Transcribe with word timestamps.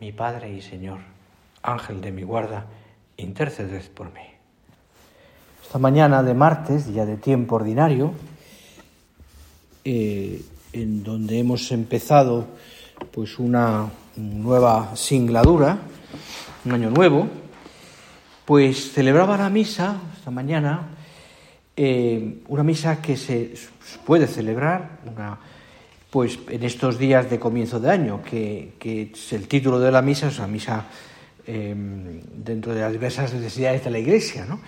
mi 0.00 0.12
Padre 0.12 0.52
y 0.52 0.60
Señor, 0.60 0.98
Ángel 1.62 2.00
de 2.00 2.12
mi 2.12 2.22
guarda, 2.22 2.66
interceded 3.16 3.82
por 3.92 4.12
mí. 4.12 4.20
Esta 5.62 5.78
mañana 5.78 6.22
de 6.22 6.34
martes, 6.34 6.92
día 6.92 7.06
de 7.06 7.16
tiempo 7.16 7.56
ordinario, 7.56 8.12
eh, 9.84 10.42
en 10.72 11.02
donde 11.02 11.38
hemos 11.38 11.72
empezado 11.72 12.46
pues 13.10 13.38
una 13.38 13.88
nueva 14.16 14.94
singladura, 14.96 15.78
un 16.64 16.72
año 16.72 16.90
nuevo, 16.90 17.28
pues 18.44 18.92
celebraba 18.92 19.36
la 19.36 19.48
misa 19.48 19.96
esta 20.16 20.30
mañana, 20.30 20.88
eh, 21.76 22.42
una 22.48 22.62
misa 22.62 23.00
que 23.00 23.16
se 23.16 23.54
puede 24.04 24.26
celebrar, 24.26 24.98
una, 25.04 25.38
pues 26.10 26.38
en 26.48 26.62
estos 26.62 26.98
días 26.98 27.28
de 27.28 27.38
comienzo 27.38 27.80
de 27.80 27.90
año, 27.90 28.22
que, 28.22 28.74
es 29.12 29.32
el 29.32 29.48
título 29.48 29.78
de 29.78 29.90
la 29.90 30.02
misa, 30.02 30.28
es 30.28 30.38
una 30.38 30.46
misa 30.46 30.86
eh, 31.46 31.74
dentro 32.34 32.74
de 32.74 32.80
las 32.80 32.92
diversas 32.92 33.34
necesidades 33.34 33.84
de 33.84 33.90
la 33.90 33.98
Iglesia, 33.98 34.44
¿no? 34.46 34.60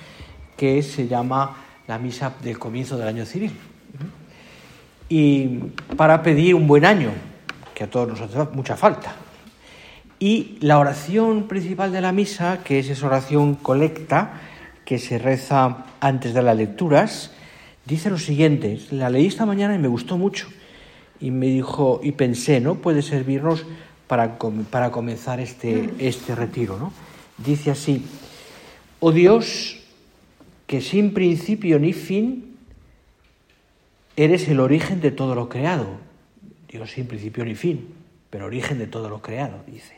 que 0.56 0.82
se 0.82 1.06
llama 1.06 1.56
la 1.86 1.98
misa 1.98 2.34
del 2.42 2.58
comienzo 2.58 2.98
del 2.98 3.08
año 3.08 3.24
civil. 3.24 3.52
Y 5.08 5.46
para 5.96 6.22
pedir 6.22 6.54
un 6.54 6.66
buen 6.66 6.84
año, 6.84 7.12
que 7.74 7.84
a 7.84 7.90
todos 7.90 8.08
nos 8.08 8.20
hace 8.20 8.54
mucha 8.54 8.76
falta. 8.76 9.14
Y 10.18 10.58
la 10.60 10.78
oración 10.78 11.46
principal 11.46 11.92
de 11.92 12.00
la 12.00 12.12
misa, 12.12 12.64
que 12.64 12.80
es 12.80 12.90
esa 12.90 13.06
oración 13.06 13.54
colecta 13.54 14.40
que 14.84 14.98
se 14.98 15.18
reza 15.18 15.86
antes 16.00 16.34
de 16.34 16.42
las 16.42 16.56
lecturas, 16.56 17.30
dice 17.86 18.10
lo 18.10 18.18
siguiente, 18.18 18.80
la 18.90 19.10
leí 19.10 19.26
esta 19.26 19.46
mañana 19.46 19.76
y 19.76 19.78
me 19.78 19.88
gustó 19.88 20.18
mucho. 20.18 20.48
Y 21.20 21.30
me 21.30 21.46
dijo, 21.46 22.00
y 22.02 22.12
pensé, 22.12 22.60
¿no? 22.60 22.76
Puede 22.76 23.02
servirnos 23.02 23.64
para, 24.06 24.38
para 24.70 24.90
comenzar 24.90 25.40
este, 25.40 25.90
este 25.98 26.34
retiro, 26.34 26.78
¿no? 26.78 26.92
Dice 27.38 27.70
así, 27.70 28.04
oh 29.00 29.12
Dios, 29.12 29.80
que 30.66 30.80
sin 30.80 31.14
principio 31.14 31.78
ni 31.78 31.92
fin 31.92 32.56
eres 34.16 34.48
el 34.48 34.60
origen 34.60 35.00
de 35.00 35.10
todo 35.10 35.34
lo 35.34 35.48
creado. 35.48 35.86
Dios 36.68 36.90
sin 36.90 37.06
principio 37.06 37.44
ni 37.44 37.54
fin, 37.54 37.94
pero 38.30 38.46
origen 38.46 38.78
de 38.78 38.86
todo 38.86 39.08
lo 39.08 39.22
creado, 39.22 39.62
dice. 39.66 39.94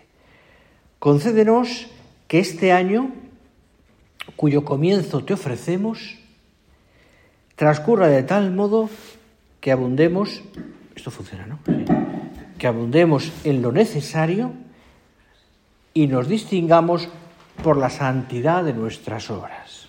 Concédenos 0.98 1.86
que 2.28 2.38
este 2.38 2.72
año, 2.72 3.10
cuyo 4.36 4.64
comienzo 4.64 5.24
te 5.24 5.32
ofrecemos, 5.32 6.18
transcurra 7.56 8.08
de 8.08 8.22
tal 8.22 8.52
modo 8.52 8.88
que 9.60 9.72
abundemos, 9.72 10.42
esto 11.00 11.10
funciona, 11.10 11.46
¿no? 11.46 11.58
Que 12.58 12.66
abundemos 12.66 13.32
en 13.44 13.62
lo 13.62 13.72
necesario 13.72 14.52
y 15.94 16.06
nos 16.06 16.28
distingamos 16.28 17.08
por 17.64 17.78
la 17.78 17.88
santidad 17.88 18.64
de 18.64 18.74
nuestras 18.74 19.30
obras. 19.30 19.88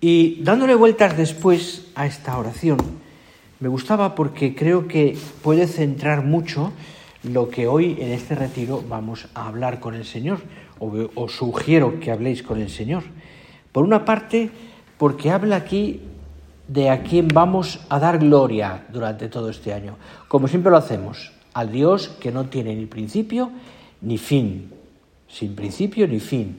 Y 0.00 0.42
dándole 0.42 0.74
vueltas 0.74 1.16
después 1.18 1.88
a 1.94 2.06
esta 2.06 2.38
oración, 2.38 2.78
me 3.60 3.68
gustaba 3.68 4.14
porque 4.14 4.54
creo 4.54 4.88
que 4.88 5.18
puede 5.42 5.66
centrar 5.66 6.24
mucho 6.24 6.72
lo 7.22 7.50
que 7.50 7.66
hoy 7.66 7.98
en 8.00 8.12
este 8.12 8.34
retiro 8.34 8.82
vamos 8.88 9.28
a 9.34 9.48
hablar 9.48 9.80
con 9.80 9.94
el 9.94 10.06
Señor, 10.06 10.40
o 10.78 11.10
os 11.14 11.32
sugiero 11.32 12.00
que 12.00 12.10
habléis 12.10 12.42
con 12.42 12.60
el 12.60 12.70
Señor. 12.70 13.04
Por 13.72 13.84
una 13.84 14.06
parte, 14.06 14.50
porque 14.96 15.30
habla 15.30 15.56
aquí 15.56 16.00
de 16.68 16.90
a 16.90 17.02
quién 17.02 17.28
vamos 17.28 17.80
a 17.88 17.98
dar 17.98 18.18
gloria 18.18 18.84
durante 18.92 19.28
todo 19.28 19.50
este 19.50 19.72
año, 19.72 19.96
como 20.28 20.48
siempre 20.48 20.70
lo 20.70 20.78
hacemos, 20.78 21.32
al 21.54 21.70
Dios 21.70 22.08
que 22.20 22.32
no 22.32 22.46
tiene 22.46 22.74
ni 22.74 22.86
principio 22.86 23.50
ni 24.02 24.18
fin, 24.18 24.70
sin 25.28 25.54
principio 25.54 26.06
ni 26.06 26.20
fin, 26.20 26.58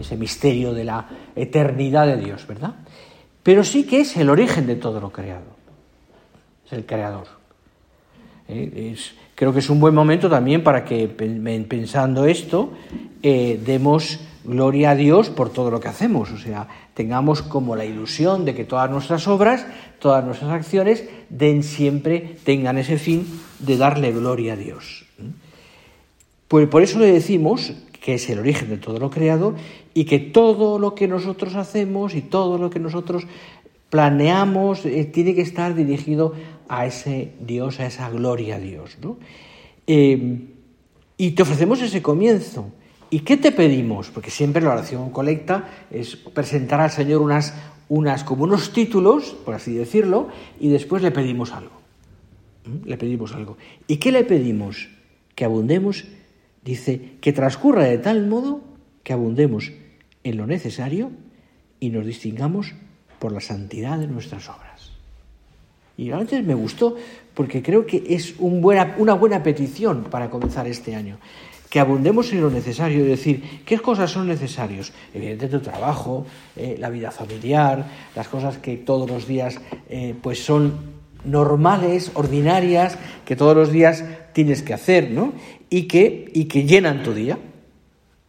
ese 0.00 0.16
misterio 0.16 0.72
de 0.72 0.84
la 0.84 1.08
eternidad 1.34 2.06
de 2.06 2.16
Dios, 2.16 2.46
¿verdad? 2.46 2.74
Pero 3.42 3.64
sí 3.64 3.84
que 3.84 4.00
es 4.00 4.16
el 4.16 4.30
origen 4.30 4.66
de 4.66 4.76
todo 4.76 5.00
lo 5.00 5.10
creado, 5.10 5.56
es 6.66 6.72
el 6.72 6.84
creador. 6.84 7.26
Eh, 8.48 8.96
creo 9.34 9.52
que 9.52 9.58
es 9.58 9.68
un 9.68 9.78
buen 9.78 9.94
momento 9.94 10.30
también 10.30 10.62
para 10.62 10.84
que, 10.84 11.08
pensando 11.08 12.24
esto, 12.24 12.72
eh, 13.22 13.60
demos 13.64 14.20
gloria 14.44 14.90
a 14.90 14.94
Dios 14.94 15.30
por 15.30 15.50
todo 15.50 15.70
lo 15.70 15.80
que 15.80 15.88
hacemos, 15.88 16.30
o 16.30 16.38
sea, 16.38 16.68
tengamos 16.94 17.42
como 17.42 17.76
la 17.76 17.84
ilusión 17.84 18.44
de 18.44 18.54
que 18.54 18.64
todas 18.64 18.90
nuestras 18.90 19.26
obras, 19.28 19.66
todas 19.98 20.24
nuestras 20.24 20.50
acciones, 20.50 21.04
den 21.28 21.62
siempre, 21.62 22.36
tengan 22.44 22.78
ese 22.78 22.98
fin 22.98 23.26
de 23.58 23.76
darle 23.76 24.12
gloria 24.12 24.54
a 24.54 24.56
Dios. 24.56 25.06
Pues 26.48 26.66
por 26.68 26.82
eso 26.82 26.98
le 26.98 27.12
decimos 27.12 27.72
que 28.00 28.14
es 28.14 28.28
el 28.30 28.38
origen 28.38 28.70
de 28.70 28.78
todo 28.78 28.98
lo 28.98 29.10
creado 29.10 29.54
y 29.92 30.04
que 30.04 30.18
todo 30.18 30.78
lo 30.78 30.94
que 30.94 31.08
nosotros 31.08 31.56
hacemos 31.56 32.14
y 32.14 32.22
todo 32.22 32.56
lo 32.56 32.70
que 32.70 32.78
nosotros 32.78 33.26
planeamos 33.90 34.84
eh, 34.86 35.04
tiene 35.04 35.34
que 35.34 35.42
estar 35.42 35.74
dirigido 35.74 36.34
a 36.68 36.86
ese 36.86 37.32
Dios, 37.40 37.80
a 37.80 37.86
esa 37.86 38.08
gloria 38.10 38.56
a 38.56 38.58
Dios. 38.60 38.98
¿no? 39.02 39.18
Eh, 39.86 40.46
y 41.16 41.30
te 41.32 41.42
ofrecemos 41.42 41.82
ese 41.82 42.00
comienzo. 42.00 42.70
¿Y 43.10 43.20
qué 43.20 43.36
te 43.36 43.52
pedimos? 43.52 44.10
Porque 44.10 44.30
siempre 44.30 44.62
la 44.62 44.72
oración 44.72 45.10
colecta 45.10 45.68
es 45.90 46.16
presentar 46.16 46.80
al 46.80 46.90
Señor 46.90 47.22
unas, 47.22 47.54
unas 47.88 48.24
como 48.24 48.44
unos 48.44 48.72
títulos, 48.72 49.36
por 49.44 49.54
así 49.54 49.72
decirlo, 49.72 50.28
y 50.60 50.68
después 50.68 51.02
le 51.02 51.10
pedimos 51.10 51.52
algo. 51.52 51.80
¿Mm? 52.64 52.86
Le 52.86 52.98
pedimos 52.98 53.34
algo. 53.34 53.56
¿Y 53.86 53.96
qué 53.96 54.12
le 54.12 54.24
pedimos? 54.24 54.88
Que 55.34 55.44
abundemos, 55.44 56.04
dice, 56.64 57.16
que 57.20 57.32
transcurra 57.32 57.84
de 57.84 57.98
tal 57.98 58.26
modo 58.26 58.60
que 59.02 59.12
abundemos 59.14 59.72
en 60.24 60.36
lo 60.36 60.46
necesario 60.46 61.10
y 61.80 61.90
nos 61.90 62.04
distingamos 62.04 62.74
por 63.18 63.32
la 63.32 63.40
santidad 63.40 63.98
de 63.98 64.06
nuestras 64.06 64.48
obras. 64.48 64.92
Y 65.96 66.12
antes 66.12 66.44
me 66.44 66.54
gustó 66.54 66.96
porque 67.34 67.62
creo 67.62 67.86
que 67.86 68.04
es 68.08 68.34
un 68.38 68.60
buena, 68.60 68.94
una 68.98 69.14
buena 69.14 69.42
petición 69.42 70.04
para 70.04 70.30
comenzar 70.30 70.66
este 70.68 70.94
año. 70.94 71.18
Que 71.68 71.80
abundemos 71.80 72.32
en 72.32 72.40
lo 72.40 72.50
necesario, 72.50 73.02
es 73.02 73.08
decir, 73.08 73.62
¿qué 73.66 73.78
cosas 73.78 74.10
son 74.10 74.26
necesarios? 74.28 74.92
Evidentemente 75.12 75.56
el 75.56 75.62
trabajo, 75.62 76.26
eh, 76.56 76.76
la 76.78 76.88
vida 76.88 77.10
familiar, 77.10 77.86
las 78.16 78.28
cosas 78.28 78.58
que 78.58 78.76
todos 78.76 79.08
los 79.08 79.26
días 79.26 79.60
eh, 79.88 80.14
pues 80.22 80.42
son 80.42 80.98
normales, 81.24 82.12
ordinarias, 82.14 82.96
que 83.24 83.36
todos 83.36 83.54
los 83.54 83.70
días 83.70 84.04
tienes 84.32 84.62
que 84.62 84.74
hacer, 84.74 85.10
¿no? 85.10 85.32
Y 85.68 85.82
que, 85.82 86.30
y 86.32 86.44
que 86.44 86.64
llenan 86.64 87.02
tu 87.02 87.12
día, 87.12 87.38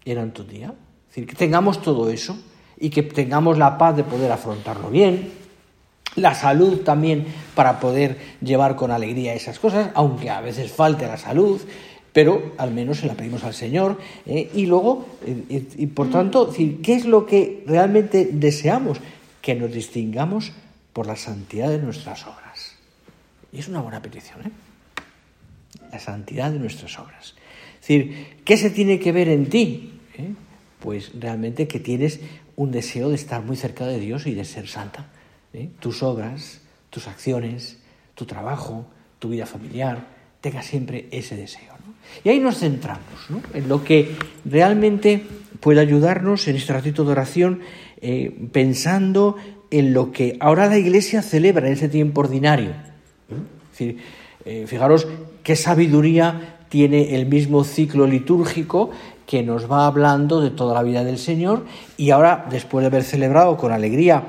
llenan 0.04 0.32
tu 0.32 0.44
día. 0.44 0.74
Es 1.10 1.16
decir, 1.16 1.28
que 1.28 1.36
tengamos 1.36 1.82
todo 1.82 2.10
eso 2.10 2.38
y 2.78 2.90
que 2.90 3.04
tengamos 3.04 3.58
la 3.58 3.78
paz 3.78 3.96
de 3.96 4.04
poder 4.04 4.32
afrontarlo 4.32 4.90
bien, 4.90 5.32
la 6.16 6.34
salud 6.34 6.80
también 6.80 7.28
para 7.56 7.80
poder 7.80 8.18
llevar 8.42 8.76
con 8.76 8.92
alegría 8.92 9.34
esas 9.34 9.60
cosas, 9.60 9.92
aunque 9.94 10.30
a 10.30 10.42
veces 10.42 10.72
falte 10.72 11.08
la 11.08 11.18
salud, 11.18 11.62
pero 12.14 12.54
al 12.58 12.72
menos 12.72 13.00
se 13.00 13.08
la 13.08 13.14
pedimos 13.14 13.44
al 13.44 13.54
Señor. 13.54 13.98
¿eh? 14.26 14.50
Y 14.54 14.66
luego, 14.66 15.08
eh, 15.26 15.64
y, 15.78 15.88
por 15.88 16.10
tanto, 16.10 16.54
¿qué 16.54 16.94
es 16.94 17.06
lo 17.06 17.26
que 17.26 17.64
realmente 17.66 18.30
deseamos? 18.32 19.00
Que 19.42 19.56
nos 19.56 19.72
distingamos 19.72 20.52
por 20.94 21.08
la 21.08 21.16
santidad 21.16 21.70
de 21.70 21.80
nuestras 21.80 22.26
obras. 22.26 22.76
Y 23.52 23.60
es 23.60 23.68
una 23.68 23.82
buena 23.82 24.02
petición, 24.02 24.42
¿eh? 24.46 24.52
La 25.92 26.00
santidad 26.00 26.52
de 26.52 26.60
nuestras 26.60 27.00
obras. 27.00 27.36
Es 27.76 27.88
decir, 27.88 28.38
¿qué 28.46 28.58
se 28.58 28.70
tiene 28.70 29.00
que 29.00 29.12
ver 29.12 29.30
en 29.30 29.50
ti? 29.50 30.00
¿Eh? 30.18 30.34
Pues 30.80 31.12
realmente 31.20 31.68
que 31.68 31.80
tienes 31.80 32.20
un 32.56 32.72
deseo 32.72 33.10
de 33.10 33.16
estar 33.16 33.42
muy 33.42 33.56
cerca 33.56 33.88
de 33.88 34.00
Dios 34.00 34.28
y 34.28 34.34
de 34.34 34.46
ser 34.46 34.68
santa. 34.68 35.08
¿eh? 35.54 35.70
tus 35.80 36.04
obras, 36.04 36.62
tus 36.90 37.08
acciones, 37.08 37.78
tu 38.16 38.26
trabajo, 38.26 38.86
tu 39.20 39.30
vida 39.30 39.46
familiar, 39.46 40.08
tenga 40.42 40.62
siempre 40.62 41.08
ese 41.12 41.36
deseo. 41.36 41.74
Y 42.24 42.30
ahí 42.30 42.40
nos 42.40 42.60
centramos 42.60 43.04
en 43.54 43.70
lo 43.70 43.84
que 43.84 44.16
realmente 44.46 45.24
puede 45.60 45.82
ayudarnos 45.82 46.48
en 46.48 46.56
este 46.56 46.74
ratito 46.74 47.04
de 47.04 47.12
oración, 47.12 47.60
eh, 48.02 48.36
pensando 48.52 49.36
en 49.72 49.94
lo 49.94 50.12
que 50.12 50.38
ahora 50.40 50.68
la 50.68 50.78
Iglesia 50.78 51.22
celebra 51.22 51.68
en 51.68 51.74
ese 51.74 51.90
tiempo 51.90 52.22
ordinario. 52.22 52.72
Eh, 54.46 54.66
fijaros 54.68 55.08
qué 55.44 55.56
sabiduría 55.56 56.58
tiene 56.70 57.16
el 57.16 57.26
mismo 57.26 57.64
ciclo 57.64 58.08
litúrgico 58.08 58.92
que 59.26 59.44
nos 59.44 59.70
va 59.70 59.86
hablando 59.86 60.42
de 60.42 60.50
toda 60.50 60.74
la 60.74 60.84
vida 60.84 61.04
del 61.04 61.18
Señor 61.18 61.66
y 61.98 62.10
ahora, 62.10 62.48
después 62.50 62.84
de 62.84 62.88
haber 62.88 63.04
celebrado 63.04 63.58
con 63.58 63.72
alegría 63.72 64.24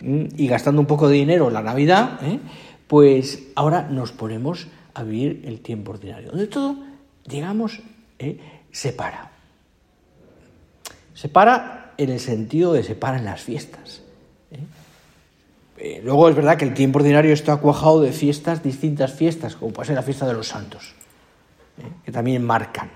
y 0.00 0.46
gastando 0.46 0.80
un 0.80 0.86
poco 0.86 1.08
de 1.08 1.16
dinero 1.16 1.48
la 1.50 1.62
Navidad, 1.62 2.18
¿eh? 2.22 2.38
pues 2.86 3.44
ahora 3.54 3.88
nos 3.88 4.12
ponemos 4.12 4.68
a 4.94 5.04
vivir 5.04 5.42
el 5.46 5.60
tiempo 5.60 5.92
ordinario, 5.92 6.30
donde 6.30 6.48
todo, 6.48 6.76
digamos, 7.24 7.80
¿eh? 8.18 8.38
separa. 8.70 9.30
Separa 11.14 11.94
en 11.96 12.10
el 12.10 12.20
sentido 12.20 12.72
de 12.72 12.82
separa 12.82 13.18
en 13.18 13.24
las 13.24 13.42
fiestas. 13.42 14.02
¿eh? 14.50 16.00
luego 16.04 16.28
es 16.28 16.36
verdad 16.36 16.56
que 16.56 16.64
el 16.64 16.74
tiempo 16.74 16.98
ordinario 16.98 17.32
está 17.32 17.56
cuajado 17.56 18.00
de 18.00 18.12
fiestas, 18.12 18.62
distintas 18.62 19.12
fiestas, 19.12 19.56
como 19.56 19.72
puede 19.72 19.88
ser 19.88 19.96
la 19.96 20.02
fiesta 20.02 20.26
de 20.26 20.34
los 20.34 20.48
santos, 20.48 20.94
que 22.04 22.12
también 22.12 22.44
marcan. 22.44 22.90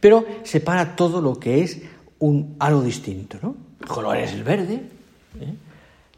Pero 0.00 0.24
separa 0.44 0.96
todo 0.96 1.20
lo 1.20 1.38
que 1.38 1.62
es 1.62 1.82
un, 2.18 2.56
algo 2.58 2.82
distinto, 2.82 3.38
¿no? 3.42 3.56
color 3.86 4.16
es 4.18 4.32
el 4.32 4.44
verde. 4.44 4.82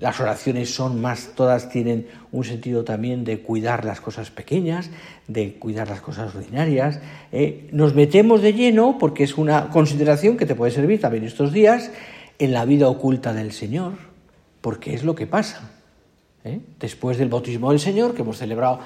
¿Eh? 0.03 0.05
Las 0.05 0.21
oraciones 0.21 0.75
son 0.75 1.01
más, 1.01 1.31
todas 1.35 1.71
tienen 1.71 2.07
un 2.33 2.45
sentido 2.45 2.85
también 2.85 3.25
de 3.25 3.41
cuidar 3.41 3.85
las 3.85 4.01
cosas 4.01 4.31
pequeñas, 4.31 4.91
de 5.29 5.55
cuidar 5.55 5.89
las 5.89 6.01
cosas 6.01 6.35
ordinarias. 6.35 7.01
¿eh? 7.31 7.69
Nos 7.73 7.95
metemos 7.95 8.43
de 8.43 8.53
lleno, 8.53 8.99
porque 8.99 9.25
es 9.25 9.39
una 9.39 9.69
consideración 9.69 10.37
que 10.37 10.47
te 10.47 10.55
puede 10.55 10.73
servir 10.73 11.01
también 11.01 11.25
estos 11.25 11.53
días, 11.53 11.91
en 12.39 12.53
la 12.53 12.65
vida 12.65 12.89
oculta 12.89 13.33
del 13.33 13.53
Señor, 13.53 13.93
porque 14.61 14.95
es 14.95 15.05
lo 15.05 15.15
que 15.15 15.27
pasa. 15.27 15.71
¿eh? 16.45 16.61
Después 16.81 17.19
del 17.19 17.29
bautismo 17.29 17.71
del 17.71 17.81
Señor, 17.81 18.15
que 18.15 18.23
hemos 18.23 18.39
celebrado 18.39 18.81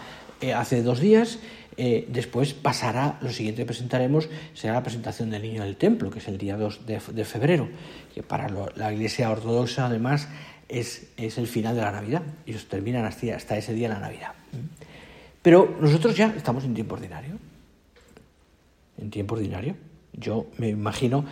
hace 0.54 0.82
dos 0.82 1.00
días, 1.00 1.38
eh, 1.78 2.06
después 2.08 2.54
pasará, 2.54 3.18
lo 3.20 3.30
siguiente 3.30 3.62
que 3.62 3.66
presentaremos 3.66 4.28
será 4.54 4.74
la 4.74 4.82
presentación 4.82 5.28
del 5.28 5.42
niño 5.42 5.62
del 5.62 5.76
templo, 5.76 6.10
que 6.10 6.20
es 6.20 6.28
el 6.28 6.38
día 6.38 6.56
2 6.56 6.86
de, 6.86 7.24
febrero, 7.24 7.68
que 8.14 8.22
para 8.22 8.48
la 8.76 8.92
Iglesia 8.92 9.30
Ortodoxa 9.30 9.86
además 9.86 10.28
es, 10.68 11.08
el 11.16 11.46
final 11.46 11.76
de 11.76 11.82
la 11.82 11.92
Navidad, 11.92 12.22
ellos 12.46 12.66
terminan 12.68 13.04
hasta, 13.04 13.34
hasta 13.34 13.56
ese 13.56 13.74
día 13.74 13.88
la 13.88 13.98
Navidad. 13.98 14.32
Pero 15.42 15.76
nosotros 15.80 16.16
ya 16.16 16.34
estamos 16.36 16.64
en 16.64 16.74
tiempo 16.74 16.94
ordinario. 16.94 17.38
En 18.98 19.10
tiempo 19.10 19.34
ordinario. 19.34 19.76
Yo 20.12 20.46
me 20.58 20.68
imagino 20.68 21.24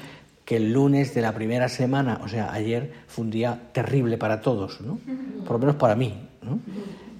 que 0.44 0.56
el 0.56 0.72
lunes 0.72 1.14
de 1.14 1.22
la 1.22 1.34
primera 1.34 1.69
semana, 1.69 2.20
o 2.22 2.28
sea, 2.28 2.52
ayer, 2.52 2.92
fue 3.08 3.25
un 3.25 3.31
día 3.31 3.70
terrible 3.72 4.19
para 4.19 4.40
todos, 4.40 4.81
¿no? 4.82 4.98
Por 5.44 5.52
lo 5.52 5.58
menos 5.58 5.76
para 5.76 5.96
mí. 5.96 6.14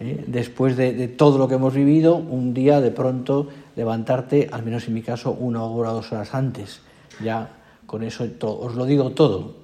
¿eh? 0.01 0.25
después 0.27 0.77
de, 0.77 1.09
todo 1.09 1.39
lo 1.39 1.49
que 1.49 1.55
hemos 1.55 1.75
vivido, 1.75 2.17
un 2.17 2.53
día 2.53 2.81
de 2.81 2.91
pronto 2.91 3.49
levantarte, 3.77 4.49
al 4.53 4.63
menos 4.63 4.87
en 4.89 4.95
mi 4.95 5.03
caso, 5.03 5.33
una 5.33 5.63
hora 5.65 5.93
o 5.93 5.95
dos 5.95 6.13
horas 6.13 6.35
antes. 6.35 6.81
Ya 7.23 7.51
con 7.87 8.03
eso 8.03 8.25
os 8.41 8.75
lo 8.75 8.85
digo 8.85 9.11
todo. 9.11 9.57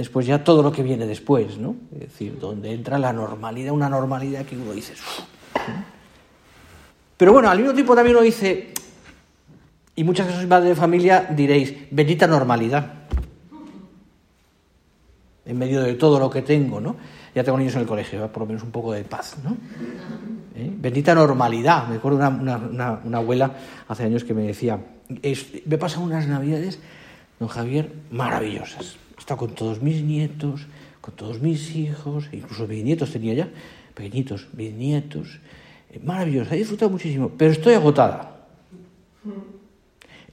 Después 0.00 0.24
ya 0.24 0.42
todo 0.42 0.62
lo 0.62 0.72
que 0.72 0.82
viene 0.82 1.04
después, 1.04 1.58
¿no? 1.58 1.76
Es 1.92 2.00
decir, 2.00 2.38
donde 2.40 2.72
entra 2.72 2.98
la 2.98 3.12
normalidad, 3.12 3.74
una 3.74 3.90
normalidad 3.90 4.46
que 4.46 4.56
uno 4.56 4.72
dice... 4.72 4.94
¿eh? 4.94 5.84
Pero 7.18 7.34
bueno, 7.34 7.50
al 7.50 7.58
mismo 7.58 7.74
tiempo 7.74 7.94
también 7.94 8.16
uno 8.16 8.24
dice, 8.24 8.72
y 9.94 10.02
muchas 10.02 10.28
veces 10.28 10.48
madres 10.48 10.70
de 10.70 10.74
familia 10.74 11.28
diréis, 11.28 11.74
bendita 11.90 12.26
normalidad. 12.26 12.94
En 15.44 15.58
medio 15.58 15.82
de 15.82 15.92
todo 15.96 16.18
lo 16.18 16.30
que 16.30 16.40
tengo, 16.40 16.80
¿no? 16.80 16.96
ya 17.34 17.44
tengo 17.44 17.58
niños 17.58 17.74
en 17.74 17.82
el 17.82 17.86
colegio, 17.86 18.26
por 18.32 18.44
lo 18.44 18.46
menos 18.46 18.62
un 18.62 18.70
poco 18.70 18.92
de 18.92 19.04
paz, 19.04 19.36
¿no? 19.44 19.54
¿Eh? 20.56 20.72
Bendita 20.78 21.14
normalidad. 21.14 21.88
Me 21.88 21.96
acuerdo 21.96 22.16
una, 22.16 22.30
una, 22.30 23.00
una, 23.04 23.18
abuela 23.18 23.54
hace 23.86 24.04
años 24.04 24.24
que 24.24 24.32
me 24.32 24.44
decía, 24.44 24.78
me 25.66 25.76
pasan 25.76 26.04
unas 26.04 26.26
navidades, 26.26 26.80
don 27.38 27.50
Javier, 27.50 27.92
maravillosas. 28.10 28.96
He 29.20 29.28
estado 29.28 29.36
con 29.36 29.54
todos 29.54 29.82
mis 29.82 30.02
nietos, 30.02 30.66
con 31.02 31.14
todos 31.14 31.42
mis 31.42 31.76
hijos, 31.76 32.30
incluso 32.32 32.66
nietos 32.66 33.12
tenía 33.12 33.34
ya, 33.34 33.48
pequeñitos, 33.92 34.48
bisnietos. 34.54 35.40
Eh, 35.90 36.00
maravillosa, 36.02 36.54
he 36.54 36.58
disfrutado 36.58 36.90
muchísimo, 36.90 37.30
pero 37.36 37.52
estoy 37.52 37.74
agotada. 37.74 38.46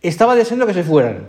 Estaba 0.02 0.36
deseando 0.36 0.66
que 0.66 0.74
se 0.74 0.86
fueran, 0.86 1.28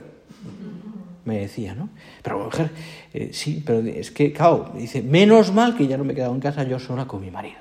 me 1.24 1.40
decía, 1.40 1.74
¿no? 1.74 1.88
Pero 2.22 2.44
mujer, 2.44 2.70
eh, 3.12 3.30
sí, 3.32 3.60
pero 3.66 3.80
es 3.80 4.12
que, 4.12 4.32
claro, 4.32 4.70
dice, 4.76 5.02
menos 5.02 5.52
mal 5.52 5.76
que 5.76 5.88
ya 5.88 5.96
no 5.96 6.04
me 6.04 6.12
he 6.12 6.14
quedado 6.16 6.34
en 6.34 6.40
casa 6.40 6.62
yo 6.62 6.78
sola 6.78 7.06
con 7.08 7.20
mi 7.20 7.32
marido. 7.32 7.58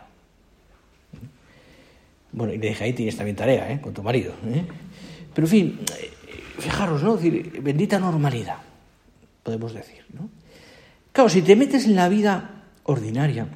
Bueno, 2.34 2.54
y 2.54 2.60
le 2.60 2.70
dije, 2.70 2.84
ahí 2.84 2.94
tienes 2.94 3.18
también 3.18 3.36
tarea, 3.36 3.72
¿eh? 3.72 3.82
Con 3.82 3.96
tu 3.96 4.04
marido. 4.04 4.34
¿eh? 4.46 4.64
Pero 5.34 5.48
en 5.48 5.52
fin, 5.52 5.80
fijaros, 6.60 7.02
¿no? 7.02 7.16
decir, 7.16 7.62
bendita 7.64 7.98
normalidad, 7.98 8.58
podemos 9.48 9.74
decir, 9.74 10.04
¿no? 10.12 10.30
Claro, 11.14 11.30
si 11.30 11.42
te 11.42 11.56
metes 11.56 11.86
en 11.86 11.96
la 11.96 12.10
vida 12.10 12.66
ordinaria 12.84 13.48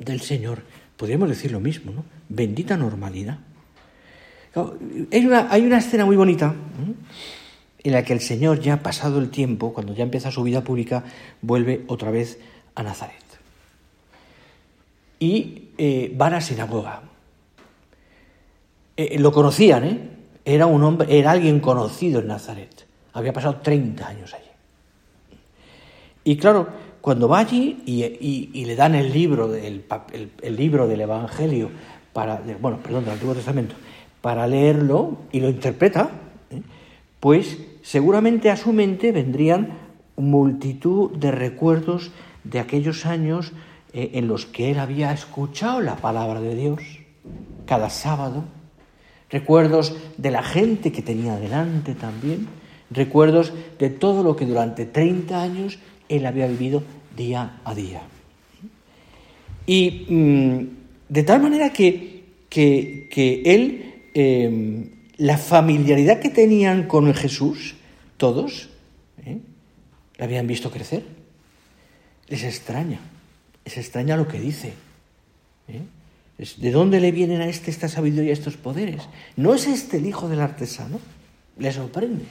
del 0.00 0.20
Señor, 0.20 0.62
podríamos 0.96 1.28
decir 1.28 1.52
lo 1.52 1.60
mismo, 1.60 1.92
¿no? 1.92 2.04
Bendita 2.28 2.76
normalidad. 2.76 3.38
hay, 5.12 5.26
una, 5.64 5.78
escena 5.78 6.04
muy 6.04 6.16
bonita 6.16 6.56
en 7.84 7.92
la 7.92 8.02
que 8.02 8.12
el 8.12 8.18
Señor, 8.18 8.58
ya 8.58 8.82
pasado 8.82 9.20
el 9.20 9.30
tiempo, 9.30 9.72
cuando 9.72 9.94
ya 9.94 10.02
empieza 10.02 10.32
su 10.32 10.42
vida 10.42 10.64
pública, 10.64 11.04
vuelve 11.40 11.84
otra 11.86 12.10
vez 12.10 12.40
a 12.74 12.82
Nazaret. 12.82 13.22
Y 15.20 15.68
eh, 15.78 16.12
van 16.16 16.34
a 16.34 16.40
sinagoga. 16.40 17.02
Eh, 18.96 19.20
lo 19.20 19.30
conocían, 19.30 19.84
¿eh? 19.84 20.00
Era 20.44 20.66
un 20.66 20.82
hombre, 20.82 21.16
era 21.16 21.30
alguien 21.30 21.60
conocido 21.60 22.18
en 22.18 22.26
Nazaret. 22.26 22.88
Había 23.12 23.32
pasado 23.32 23.60
30 23.62 24.08
años 24.08 24.34
allí. 24.34 24.49
Y 26.24 26.36
claro, 26.36 26.68
cuando 27.00 27.28
va 27.28 27.38
allí 27.38 27.82
y, 27.86 28.64
le 28.64 28.76
dan 28.76 28.94
el 28.94 29.12
libro, 29.12 29.48
del, 29.48 29.84
el, 30.42 30.56
libro 30.56 30.86
del 30.86 31.00
Evangelio, 31.00 31.70
para, 32.12 32.42
bueno, 32.60 32.78
perdón, 32.82 33.04
del 33.04 33.14
Antiguo 33.14 33.34
Testamento, 33.34 33.74
para 34.20 34.46
leerlo 34.46 35.16
y 35.32 35.40
lo 35.40 35.48
interpreta, 35.48 36.10
pues 37.20 37.58
seguramente 37.82 38.50
a 38.50 38.56
su 38.56 38.72
mente 38.72 39.12
vendrían 39.12 39.78
multitud 40.16 41.12
de 41.12 41.30
recuerdos 41.30 42.10
de 42.44 42.60
aquellos 42.60 43.06
años 43.06 43.52
eh, 43.92 44.12
en 44.14 44.28
los 44.28 44.46
que 44.46 44.70
él 44.70 44.78
había 44.78 45.12
escuchado 45.12 45.80
la 45.80 45.96
palabra 45.96 46.40
de 46.40 46.54
Dios 46.54 46.80
cada 47.66 47.90
sábado, 47.90 48.44
recuerdos 49.30 49.96
de 50.16 50.30
la 50.30 50.42
gente 50.42 50.92
que 50.92 51.02
tenía 51.02 51.36
delante 51.36 51.94
también, 51.94 52.48
recuerdos 52.90 53.52
de 53.78 53.90
todo 53.90 54.22
lo 54.22 54.36
que 54.36 54.46
durante 54.46 54.84
30 54.86 55.40
años 55.40 55.78
él 56.10 56.26
había 56.26 56.46
vivido 56.46 56.82
día 57.16 57.60
a 57.64 57.74
día. 57.74 58.02
Y 59.66 60.06
mm, 60.08 60.66
de 61.08 61.22
tal 61.22 61.40
manera 61.40 61.72
que, 61.72 62.24
que, 62.48 63.42
él 63.44 64.10
em, 64.14 64.90
la 65.16 65.38
familiaridad 65.38 66.20
que 66.20 66.30
tenían 66.30 66.88
con 66.88 67.12
Jesús, 67.14 67.76
todos, 68.16 68.68
¿eh? 69.24 69.38
la 70.18 70.24
habían 70.24 70.46
visto 70.46 70.70
crecer. 70.70 71.04
Les 72.28 72.44
extraña, 72.44 73.00
les 73.64 73.78
extraña 73.78 74.16
lo 74.16 74.28
que 74.28 74.40
dice, 74.40 74.72
¿eh? 75.68 75.82
¿De 76.56 76.70
dónde 76.70 77.00
le 77.00 77.12
vienen 77.12 77.42
a 77.42 77.48
este 77.48 77.70
esta 77.70 77.86
sabiduría, 77.86 78.32
estos 78.32 78.56
poderes? 78.56 79.02
¿No 79.36 79.52
es 79.54 79.66
este 79.66 79.98
el 79.98 80.06
hijo 80.06 80.26
del 80.26 80.40
artesano? 80.40 80.98
Le 81.58 81.70
sorprende. 81.70 82.24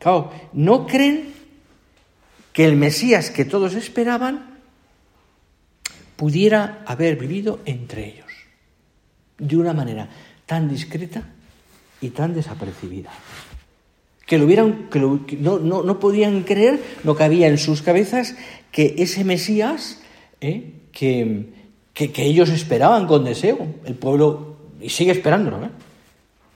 Claro, 0.00 0.32
no 0.52 0.88
creen 0.88 1.39
que 2.60 2.66
el 2.66 2.76
Mesías 2.76 3.30
que 3.30 3.46
todos 3.46 3.72
esperaban 3.72 4.60
pudiera 6.16 6.82
haber 6.84 7.16
vivido 7.16 7.60
entre 7.64 8.06
ellos 8.06 8.26
de 9.38 9.56
una 9.56 9.72
manera 9.72 10.10
tan 10.44 10.68
discreta 10.68 11.22
y 12.02 12.10
tan 12.10 12.34
desapercibida. 12.34 13.08
Que 14.26 14.36
lo 14.36 14.44
hubieran, 14.44 14.90
que, 14.90 15.00
no, 15.40 15.58
no, 15.58 15.98
podían 15.98 16.42
creer, 16.42 16.82
no 17.02 17.14
cabía 17.14 17.48
en 17.48 17.56
sus 17.56 17.80
cabezas 17.80 18.36
que 18.70 18.96
ese 18.98 19.24
Mesías 19.24 20.02
¿eh? 20.42 20.70
que, 20.92 21.46
que, 21.94 22.24
ellos 22.26 22.50
esperaban 22.50 23.06
con 23.06 23.24
deseo, 23.24 23.74
el 23.86 23.94
pueblo, 23.94 24.58
y 24.82 24.90
sigue 24.90 25.12
esperándolo, 25.12 25.64
¿eh? 25.64 25.70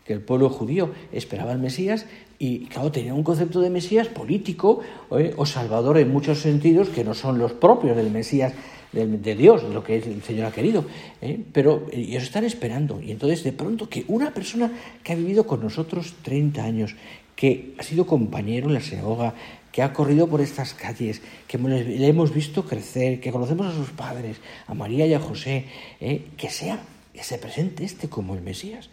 Que 0.05 0.13
el 0.13 0.21
pueblo 0.21 0.51
judío 0.51 0.91
esperaba 1.13 1.53
al 1.53 1.59
Mesías 1.59 2.07
y, 2.39 2.67
claro, 2.67 2.93
tenía 2.93 3.15
un 3.15 3.23
concepto 3.23 3.61
de 3.61 3.71
Mesías 3.71 4.09
político 4.09 4.81
¿eh? 5.13 5.33
o 5.37 5.47
salvador 5.47 5.99
en 5.99 6.13
muchos 6.13 6.41
sentidos 6.41 6.89
que 6.89 7.05
no 7.05 7.15
son 7.15 7.39
los 7.39 7.53
propios 7.53 7.97
del 7.97 8.11
Mesías 8.11 8.53
de, 8.93 9.35
Dios, 9.35 9.65
lo 9.65 9.83
que 9.83 9.97
el 9.97 10.23
Señor 10.23 10.47
ha 10.47 10.53
querido. 10.53 10.85
¿eh? 11.21 11.41
Pero 11.53 11.87
ellos 11.93 12.23
están 12.23 12.45
esperando. 12.45 13.01
Y 13.03 13.11
entonces, 13.11 13.43
de 13.43 13.53
pronto, 13.53 13.89
que 13.89 14.05
una 14.09 14.33
persona 14.33 14.71
que 15.03 15.13
ha 15.13 15.17
vivido 15.17 15.47
con 15.47 15.61
nosotros 15.61 16.15
30 16.23 16.63
años, 16.63 16.95
que 17.35 17.75
ha 17.79 17.83
sido 17.83 18.07
compañero 18.07 18.69
en 18.69 18.75
la 18.75 18.81
sinagoga, 18.81 19.35
que 19.73 19.83
ha 19.83 19.93
corrido 19.93 20.29
por 20.29 20.41
estas 20.41 20.75
calles, 20.75 21.21
que 21.49 21.59
le 21.59 22.07
hemos 22.07 22.33
visto 22.33 22.65
crecer, 22.65 23.21
que 23.21 23.33
conocemos 23.33 23.67
a 23.67 23.77
sus 23.77 23.91
padres, 23.91 24.37
a 24.69 24.75
María 24.75 25.07
y 25.07 25.15
a 25.15 25.19
José, 25.19 25.65
¿eh? 26.01 26.27
que 26.37 26.49
sea, 26.49 26.79
que 27.13 27.25
se 27.25 27.39
presente 27.39 27.85
este 27.85 28.09
como 28.09 28.35
el 28.35 28.43
Mesías, 28.43 28.89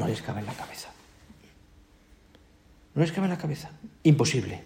no 0.00 0.08
les 0.08 0.22
cabe 0.22 0.40
en 0.40 0.46
la 0.46 0.54
cabeza. 0.54 0.88
No 2.94 3.02
les 3.02 3.12
cabe 3.12 3.26
en 3.26 3.32
la 3.32 3.38
cabeza. 3.38 3.70
Imposible. 4.02 4.62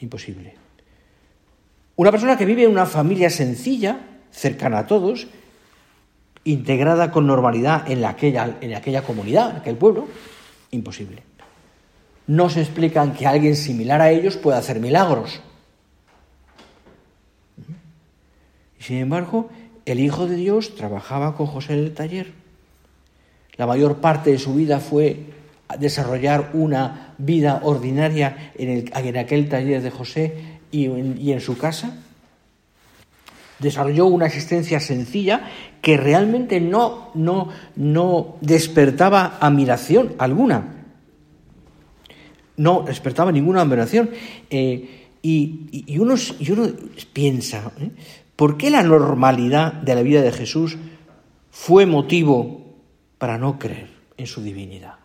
Imposible. 0.00 0.54
Una 1.94 2.10
persona 2.10 2.36
que 2.36 2.44
vive 2.44 2.64
en 2.64 2.70
una 2.70 2.86
familia 2.86 3.30
sencilla, 3.30 4.00
cercana 4.30 4.80
a 4.80 4.86
todos, 4.86 5.28
integrada 6.44 7.10
con 7.10 7.26
normalidad 7.26 7.90
en 7.90 8.04
aquella, 8.04 8.58
en 8.60 8.74
aquella 8.74 9.02
comunidad, 9.02 9.50
en 9.50 9.56
aquel 9.58 9.76
pueblo, 9.76 10.08
imposible. 10.72 11.22
No 12.26 12.50
se 12.50 12.60
explican 12.60 13.14
que 13.14 13.26
alguien 13.26 13.56
similar 13.56 14.00
a 14.00 14.10
ellos 14.10 14.36
pueda 14.36 14.58
hacer 14.58 14.80
milagros. 14.80 15.40
sin 18.78 18.98
embargo, 18.98 19.48
el 19.84 19.98
Hijo 19.98 20.26
de 20.26 20.36
Dios 20.36 20.74
trabajaba 20.74 21.34
con 21.34 21.46
José 21.46 21.72
en 21.72 21.78
el 21.80 21.94
taller. 21.94 22.45
La 23.58 23.66
mayor 23.66 23.96
parte 23.98 24.30
de 24.30 24.38
su 24.38 24.54
vida 24.54 24.80
fue 24.80 25.34
desarrollar 25.78 26.50
una 26.54 27.14
vida 27.18 27.60
ordinaria 27.64 28.52
en, 28.56 28.68
el, 28.70 28.92
en 28.94 29.16
aquel 29.16 29.48
taller 29.48 29.82
de 29.82 29.90
José 29.90 30.34
y 30.70 30.86
en, 30.86 31.40
su 31.40 31.56
casa. 31.56 31.96
Desarrolló 33.58 34.06
una 34.06 34.26
existencia 34.26 34.80
sencilla 34.80 35.48
que 35.80 35.96
realmente 35.96 36.60
no, 36.60 37.10
no, 37.14 37.48
no 37.76 38.36
despertaba 38.40 39.38
admiración 39.40 40.14
alguna. 40.18 40.74
No 42.56 42.82
despertaba 42.82 43.32
ninguna 43.32 43.62
admiración. 43.62 44.10
Eh, 44.50 45.06
y, 45.22 45.98
uno, 45.98 46.14
piensa, 47.12 47.72
¿eh? 47.80 47.90
¿por 48.36 48.56
qué 48.56 48.70
la 48.70 48.82
normalidad 48.82 49.72
de 49.72 49.94
la 49.94 50.02
vida 50.02 50.22
de 50.22 50.30
Jesús 50.30 50.76
fue 51.50 51.86
motivo 51.86 52.65
para 53.18 53.38
no 53.38 53.58
creer 53.58 53.90
en 54.16 54.26
su 54.26 54.42
divinidad? 54.42 54.96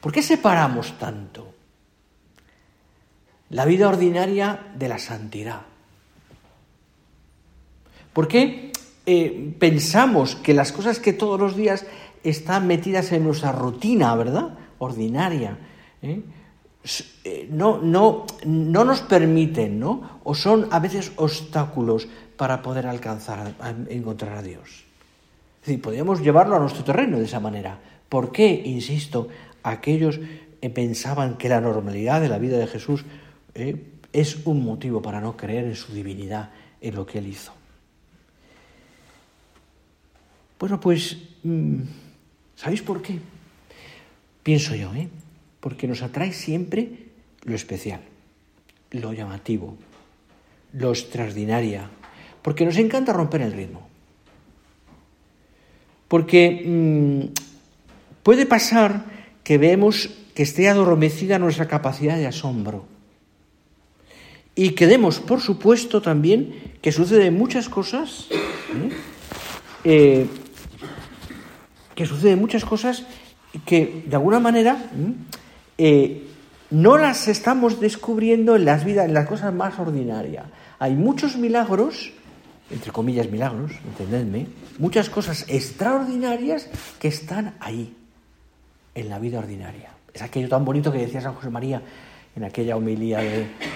¿Por 0.00 0.12
qué 0.12 0.22
separamos 0.22 0.98
tanto? 0.98 1.56
la 3.50 3.64
vida 3.64 3.88
ordinaria 3.88 4.72
de 4.76 4.88
la 4.88 4.98
santidad. 4.98 5.62
¿Por 8.12 8.28
qué 8.28 8.72
eh, 9.04 9.54
pensamos 9.58 10.36
que 10.36 10.54
las 10.54 10.72
cosas 10.72 10.98
que 10.98 11.12
todos 11.12 11.38
los 11.38 11.54
días 11.54 11.86
están 12.24 12.66
metidas 12.66 13.12
en 13.12 13.24
nuestra 13.24 13.52
rutina, 13.52 14.14
¿verdad? 14.16 14.58
Ordinaria, 14.78 15.58
¿eh? 16.02 16.22
Eh, 17.24 17.48
no, 17.50 17.78
no, 17.78 18.26
no 18.44 18.84
nos 18.84 19.00
permiten, 19.00 19.80
¿no? 19.80 20.20
O 20.22 20.34
son 20.36 20.68
a 20.70 20.78
veces 20.78 21.10
obstáculos 21.16 22.06
para 22.36 22.62
poder 22.62 22.86
alcanzar, 22.86 23.54
a 23.58 23.70
encontrar 23.88 24.38
a 24.38 24.42
Dios. 24.42 24.85
Es 25.66 25.70
decir, 25.70 25.82
podríamos 25.82 26.20
llevarlo 26.20 26.54
a 26.54 26.60
nuestro 26.60 26.84
terreno 26.84 27.18
de 27.18 27.24
esa 27.24 27.40
manera. 27.40 27.80
¿Por 28.08 28.30
qué, 28.30 28.62
insisto, 28.66 29.26
aquellos 29.64 30.20
pensaban 30.70 31.36
que 31.36 31.48
la 31.48 31.60
normalidad 31.60 32.20
de 32.20 32.28
la 32.28 32.38
vida 32.38 32.56
de 32.56 32.68
Jesús 32.68 33.04
¿eh? 33.52 33.74
es 34.12 34.46
un 34.46 34.64
motivo 34.64 35.02
para 35.02 35.20
no 35.20 35.36
creer 35.36 35.64
en 35.64 35.74
su 35.74 35.92
divinidad, 35.92 36.50
en 36.80 36.94
lo 36.94 37.04
que 37.04 37.18
él 37.18 37.26
hizo. 37.26 37.52
Bueno, 40.60 40.78
pues, 40.78 41.16
mm, 41.42 41.80
¿sabéis 42.54 42.82
por 42.82 43.02
qué? 43.02 43.18
Pienso 44.44 44.76
yo, 44.76 44.94
¿eh? 44.94 45.08
Porque 45.58 45.88
nos 45.88 46.00
atrae 46.00 46.32
siempre 46.32 47.08
lo 47.42 47.56
especial, 47.56 48.02
lo 48.92 49.12
llamativo, 49.12 49.76
lo 50.74 50.90
extraordinaria, 50.90 51.90
porque 52.40 52.64
nos 52.64 52.76
encanta 52.76 53.12
romper 53.12 53.42
el 53.42 53.52
ritmo. 53.52 53.85
Porque 56.08 56.62
mm, 56.66 57.20
puede 58.22 58.46
pasar 58.46 59.04
que 59.42 59.58
vemos 59.58 60.10
que 60.34 60.42
esté 60.42 60.68
adormecida 60.68 61.38
nuestra 61.38 61.66
capacidad 61.66 62.16
de 62.16 62.26
asombro 62.26 62.86
y 64.58 64.70
quedemos, 64.70 65.20
por 65.20 65.42
supuesto, 65.42 66.00
también 66.00 66.54
que 66.80 66.90
suceden 66.90 67.36
muchas 67.36 67.68
cosas, 67.68 68.26
¿eh? 68.30 68.90
Eh, 69.84 70.26
que 71.94 72.06
suceden 72.06 72.40
muchas 72.40 72.64
cosas 72.64 73.04
que 73.66 74.02
de 74.06 74.16
alguna 74.16 74.40
manera 74.40 74.90
eh, 75.76 76.26
no 76.70 76.96
las 76.96 77.28
estamos 77.28 77.80
descubriendo 77.80 78.56
en 78.56 78.64
las 78.64 78.84
vidas, 78.84 79.06
en 79.06 79.14
las 79.14 79.28
cosas 79.28 79.52
más 79.52 79.78
ordinarias. 79.78 80.46
Hay 80.78 80.94
muchos 80.94 81.36
milagros, 81.36 82.12
entre 82.70 82.92
comillas 82.92 83.30
milagros, 83.30 83.72
entendedme, 83.84 84.46
muchas 84.78 85.08
cosas 85.08 85.44
extraordinarias 85.48 86.68
que 86.98 87.08
están 87.08 87.54
ahí, 87.60 87.94
en 88.94 89.08
la 89.08 89.18
vida 89.18 89.38
ordinaria. 89.38 89.90
Es 90.12 90.22
aquello 90.22 90.48
tan 90.48 90.64
bonito 90.64 90.90
que 90.90 90.98
decía 90.98 91.20
San 91.20 91.34
José 91.34 91.50
María, 91.50 91.82
en 92.34 92.44
aquella 92.44 92.76
homilía 92.76 93.18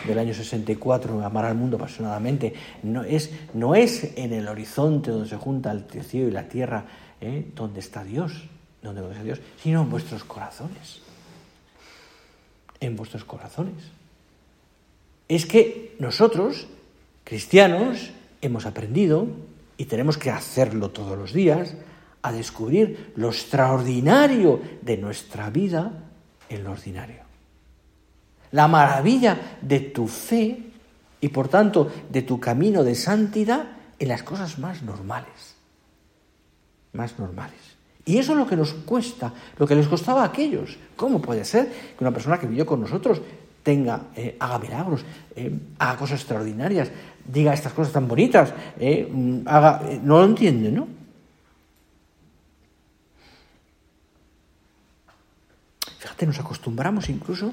del 0.07 0.19
año 0.19 0.35
64, 0.35 1.25
amar 1.25 1.47
al 1.47 1.55
mundo 1.55 1.77
apasionadamente, 1.77 2.53
no 2.83 3.05
es, 3.05 3.31
no 3.55 3.75
es 3.75 4.13
en 4.17 4.33
el 4.33 4.49
horizonte 4.49 5.11
donde 5.11 5.29
se 5.29 5.37
junta 5.37 5.71
el 5.71 5.85
cielo 6.05 6.29
y 6.29 6.31
la 6.31 6.49
tierra, 6.49 6.85
¿eh? 7.21 7.47
donde 7.55 7.81
está 7.81 8.05
Dios, 8.05 8.49
donde 8.83 9.01
está 9.09 9.23
Dios, 9.23 9.41
sino 9.63 9.83
en 9.83 9.91
vuestros 9.91 10.25
corazones. 10.25 11.01
En 12.81 12.97
vuestros 12.97 13.25
corazones. 13.25 13.77
Es 15.29 15.47
que 15.47 15.97
nosotros, 15.99 16.67
cristianos, 17.25 18.11
hemos 18.41 18.67
aprendido, 18.67 19.27
y 19.77 19.87
tenemos 19.87 20.19
que 20.19 20.31
hacerlo 20.31 20.91
todos 20.91 21.19
los 21.19 21.33
días, 21.33 21.75
a 22.23 22.33
descubrir 22.33 23.13
lo 23.17 23.29
extraordinario 23.29 24.61
de 24.83 24.97
nuestra 24.99 25.51
vida 25.51 26.05
en 26.49 26.65
lo 26.65 26.73
ordinario 26.73 27.31
la 28.53 28.69
maravilla 28.69 29.59
de 29.61 29.81
tu 29.81 30.07
fe 30.07 30.59
y 31.21 31.29
por 31.29 31.49
tanto 31.49 31.91
de 32.09 32.23
tu 32.23 32.41
camino 32.41 32.83
de 32.83 32.95
santidad 32.95 33.67
en 33.99 34.09
las 34.09 34.23
cosas 34.23 34.59
más 34.59 34.83
normales. 34.83 35.57
Más 36.93 37.19
normales. 37.19 37.59
Y 38.05 38.19
eso 38.19 38.33
es 38.33 38.39
lo 38.39 38.47
que 38.47 38.57
nos 38.57 38.73
cuesta, 38.73 39.33
lo 39.59 39.67
que 39.67 39.75
les 39.75 39.87
costaba 39.87 40.23
a 40.23 40.27
aquellos. 40.27 40.79
¿Cómo 40.97 41.21
puede 41.21 41.45
ser 41.45 41.71
que 41.97 42.03
una 42.03 42.13
persona 42.13 42.41
que 42.41 42.47
vivió 42.47 42.67
con 42.67 42.81
nosotros 42.81 43.21
tenga, 43.63 44.09
eh, 44.17 44.37
haga 44.41 44.59
milagros, 44.59 45.05
eh, 45.37 45.53
haga 45.79 45.99
cosas 45.99 46.21
extraordinarias, 46.21 46.91
diga 47.25 47.55
estas 47.55 47.73
cosas 47.73 47.93
tan 47.93 48.09
bonitas, 48.09 48.53
eh, 48.79 49.09
mm, 49.11 49.47
haga, 49.47 49.83
no 50.03 50.19
lo 50.19 50.25
entiende, 50.25 50.71
¿no? 50.71 50.89
Fíjate, 55.99 56.27
nos 56.27 56.39
acostumbramos 56.39 57.09
incluso 57.09 57.53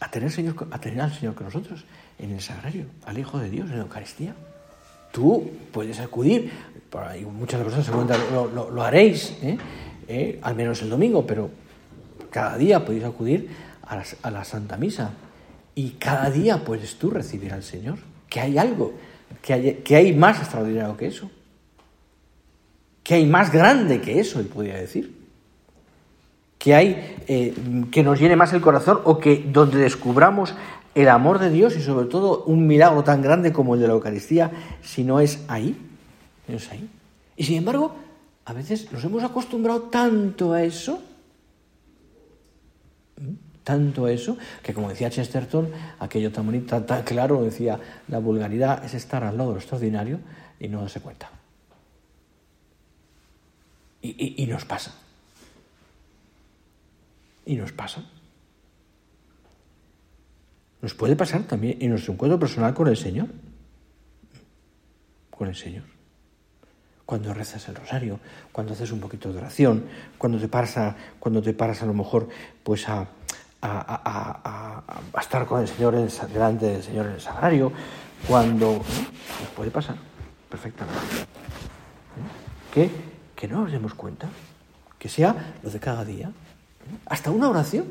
a 0.00 0.10
tener, 0.10 0.30
Señor, 0.30 0.68
a 0.70 0.78
tener 0.78 1.00
al 1.00 1.12
Señor 1.12 1.34
con 1.34 1.46
nosotros 1.46 1.84
en 2.18 2.32
el 2.32 2.40
sagrario, 2.40 2.86
al 3.04 3.18
Hijo 3.18 3.38
de 3.38 3.50
Dios 3.50 3.70
en 3.70 3.76
la 3.76 3.82
Eucaristía. 3.82 4.34
Tú 5.12 5.50
puedes 5.72 6.00
acudir, 6.00 6.50
muchas 7.32 7.62
personas 7.62 7.88
lo, 8.32 8.48
lo, 8.48 8.70
lo 8.70 8.82
haréis, 8.82 9.36
¿eh? 9.42 9.58
¿Eh? 10.08 10.40
al 10.42 10.54
menos 10.54 10.82
el 10.82 10.90
domingo, 10.90 11.26
pero 11.26 11.50
cada 12.30 12.56
día 12.56 12.84
podéis 12.84 13.04
acudir 13.04 13.48
a 13.82 13.96
la, 13.96 14.04
a 14.22 14.30
la 14.30 14.44
Santa 14.44 14.76
Misa 14.76 15.10
y 15.74 15.90
cada 15.90 16.30
día 16.30 16.64
puedes 16.64 16.96
tú 16.96 17.10
recibir 17.10 17.52
al 17.52 17.62
Señor. 17.62 17.98
que 18.28 18.40
hay 18.40 18.56
algo, 18.56 18.94
que 19.42 19.52
hay, 19.52 19.74
que 19.84 19.96
hay 19.96 20.14
más 20.14 20.38
extraordinario 20.38 20.96
que 20.96 21.06
eso, 21.06 21.30
que 23.02 23.14
hay 23.14 23.26
más 23.26 23.52
grande 23.52 24.00
que 24.00 24.20
eso, 24.20 24.40
él 24.40 24.46
podría 24.46 24.76
decir, 24.76 25.14
que 26.58 26.74
hay 26.74 27.16
eh, 27.26 27.54
que 27.90 28.02
nos 28.02 28.18
llene 28.18 28.36
más 28.36 28.52
el 28.52 28.60
corazón 28.60 29.00
o 29.04 29.18
que 29.18 29.44
donde 29.52 29.78
descubramos 29.78 30.54
el 30.94 31.08
amor 31.08 31.38
de 31.38 31.50
Dios 31.50 31.76
y 31.76 31.82
sobre 31.82 32.06
todo 32.06 32.44
un 32.44 32.66
milagro 32.66 33.02
tan 33.02 33.20
grande 33.20 33.52
como 33.52 33.74
el 33.74 33.80
de 33.80 33.88
la 33.88 33.94
Eucaristía, 33.94 34.50
si 34.82 35.04
no 35.04 35.20
es 35.20 35.40
ahí, 35.48 35.76
no 36.48 36.56
es 36.56 36.70
ahí. 36.70 36.88
Y 37.36 37.44
sin 37.44 37.58
embargo, 37.58 37.94
a 38.44 38.52
veces 38.52 38.92
nos 38.92 39.02
hemos 39.04 39.24
acostumbrado 39.24 39.82
tanto 39.82 40.52
a 40.52 40.62
eso, 40.62 41.02
tanto 43.64 44.06
a 44.06 44.12
eso, 44.12 44.36
que 44.62 44.74
como 44.74 44.88
decía 44.88 45.10
Chesterton, 45.10 45.70
aquello 45.98 46.32
tan 46.32 46.46
bonito, 46.46 46.82
tan, 46.82 47.02
claro, 47.02 47.42
decía, 47.42 47.78
la 48.08 48.18
vulgaridad 48.18 48.84
es 48.84 48.94
estar 48.94 49.24
al 49.24 49.36
lado 49.36 49.50
de 49.50 49.54
lo 49.54 49.60
extraordinario 49.60 50.20
y 50.58 50.68
no 50.68 50.80
darse 50.80 51.00
cuenta. 51.00 51.30
Y, 54.00 54.42
y 54.42 54.46
nos 54.46 54.64
pasa. 54.64 54.94
Y 57.46 57.56
nos 57.56 57.72
pasa. 57.72 58.04
Nos 60.80 60.94
puede 60.94 61.14
pasar 61.14 61.44
también 61.44 61.78
en 61.80 61.90
nuestro 61.90 62.12
encuentro 62.12 62.38
personal 62.38 62.74
con 62.74 62.88
el 62.88 62.96
Señor. 62.96 63.28
Con 65.30 65.48
el 65.48 65.54
Señor 65.54 65.84
cuando 67.12 67.34
rezas 67.34 67.68
el 67.68 67.74
rosario, 67.74 68.20
cuando 68.52 68.72
haces 68.72 68.90
un 68.90 68.98
poquito 68.98 69.30
de 69.30 69.38
oración, 69.38 69.84
cuando 70.16 70.38
te 70.38 70.48
paras 70.48 70.78
a, 70.78 70.96
cuando 71.18 71.42
te 71.42 71.52
paras 71.52 71.82
a 71.82 71.86
lo 71.86 71.92
mejor 71.92 72.30
pues 72.62 72.88
a, 72.88 73.06
a, 73.62 74.82
estar 75.20 75.46
con 75.46 75.60
el 75.60 75.68
Señor 75.68 75.94
delante 76.32 76.66
del 76.66 76.82
Señor 76.82 77.06
en 77.06 77.12
el 77.12 77.20
sagrario, 77.20 77.72
cuando 78.26 78.72
nos 78.72 79.48
puede 79.54 79.70
pasar 79.70 79.96
perfectamente. 80.48 80.98
¿Eh? 82.74 82.90
Que, 83.36 83.48
no 83.48 83.62
nos 83.62 83.72
demos 83.72 83.94
cuenta, 83.94 84.28
que 84.98 85.08
sea 85.08 85.54
lo 85.62 85.70
de 85.70 85.80
cada 85.80 86.04
día, 86.04 86.28
¿eh? 86.28 86.98
hasta 87.06 87.30
una 87.30 87.48
oración 87.48 87.86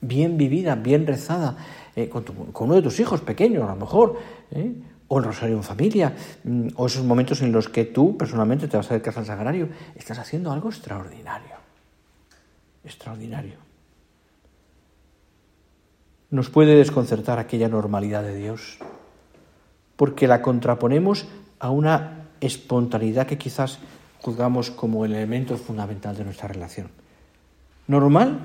bien 0.00 0.36
vivida, 0.36 0.74
bien 0.74 1.06
rezada, 1.06 1.56
eh, 1.94 2.08
con, 2.08 2.24
con, 2.24 2.66
uno 2.66 2.74
de 2.74 2.82
tus 2.82 2.98
hijos 2.98 3.20
pequeños, 3.20 3.62
a 3.64 3.74
lo 3.74 3.76
mejor, 3.76 4.18
o 5.06 5.18
el 5.18 5.24
rosario 5.24 5.56
en 5.56 5.62
familia, 5.62 6.16
mm, 6.42 6.68
o 6.74 6.86
esos 6.86 7.04
momentos 7.04 7.42
en 7.42 7.52
los 7.52 7.68
que 7.68 7.84
tú 7.84 8.16
personalmente 8.16 8.66
te 8.66 8.76
vas 8.76 8.90
a 8.90 9.00
casa 9.00 9.20
al 9.20 9.26
sagrario, 9.26 9.68
estás 9.94 10.18
haciendo 10.18 10.50
algo 10.50 10.68
extraordinario. 10.68 11.56
Extraordinario. 12.84 13.71
Nos 16.32 16.50
puede 16.50 16.74
desconcertar 16.74 17.38
aquella 17.38 17.68
normalidad 17.68 18.24
de 18.24 18.34
Dios, 18.34 18.78
porque 19.94 20.26
la 20.26 20.42
contraponemos 20.42 21.26
a 21.60 21.70
una 21.70 22.26
espontaneidad 22.40 23.28
que 23.28 23.38
quizás 23.38 23.78
juzgamos 24.20 24.70
como 24.70 25.04
el 25.04 25.12
elemento 25.12 25.56
fundamental 25.56 26.16
de 26.16 26.24
nuestra 26.24 26.48
relación. 26.48 26.88
Normal 27.86 28.38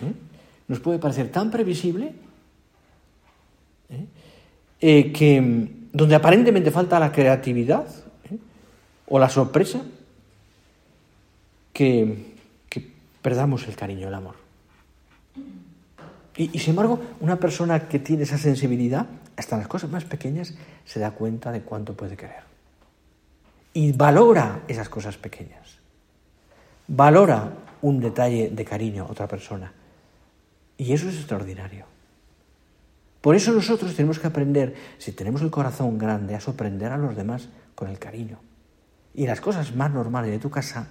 ¿eh? 0.00 0.12
nos 0.68 0.80
puede 0.80 0.98
parecer 0.98 1.30
tan 1.30 1.50
previsible 1.50 2.14
¿eh? 3.90 4.06
Eh, 4.80 5.12
que 5.12 5.68
donde 5.92 6.14
aparentemente 6.14 6.70
falta 6.70 6.98
la 6.98 7.12
creatividad 7.12 7.86
o 9.06 9.18
la 9.18 9.28
sorpresa, 9.28 9.82
que, 11.72 12.34
perdamos 13.22 13.66
el 13.68 13.76
cariño, 13.76 14.08
el 14.08 14.14
amor. 14.14 14.34
Y, 16.36 16.58
sin 16.58 16.70
embargo, 16.70 17.00
una 17.20 17.36
persona 17.36 17.88
que 17.88 17.98
tiene 17.98 18.24
esa 18.24 18.38
sensibilidad, 18.38 19.06
hasta 19.36 19.56
las 19.56 19.68
cosas 19.68 19.90
más 19.90 20.04
pequeñas, 20.04 20.54
se 20.84 20.98
da 20.98 21.12
cuenta 21.12 21.52
de 21.52 21.62
cuánto 21.62 21.94
puede 21.94 22.16
querer. 22.16 22.42
Y 23.72 23.92
valora 23.92 24.62
esas 24.66 24.88
cosas 24.88 25.16
pequeñas. 25.16 25.78
Valora 26.88 27.52
un 27.82 28.00
detalle 28.00 28.50
de 28.50 28.64
cariño 28.64 29.04
a 29.04 29.12
otra 29.12 29.28
persona. 29.28 29.72
Y 30.76 30.92
eso 30.92 31.08
es 31.08 31.16
extraordinario. 31.16 31.86
Por 33.20 33.36
eso 33.36 33.52
nosotros 33.52 33.94
tenemos 33.94 34.18
que 34.18 34.26
aprender, 34.26 34.74
si 34.98 35.12
tenemos 35.12 35.40
el 35.42 35.50
corazón 35.50 35.96
grande, 35.96 36.34
a 36.34 36.40
sorprender 36.40 36.92
a 36.92 36.98
los 36.98 37.16
demás 37.16 37.48
con 37.74 37.88
el 37.88 37.98
cariño. 37.98 38.38
Y 39.14 39.26
las 39.26 39.40
cosas 39.40 39.74
más 39.74 39.92
normales 39.92 40.30
de 40.30 40.38
tu 40.38 40.50
casa, 40.50 40.88